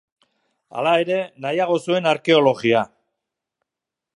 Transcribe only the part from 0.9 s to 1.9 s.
ere, nahiago